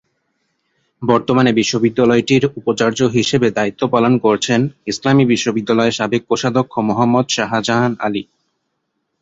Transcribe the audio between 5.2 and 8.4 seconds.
বিশ্ববিদ্যালয়ের সাবেক কোষাধ্যক্ষ মোহাম্মদ শাহজাহান আলী।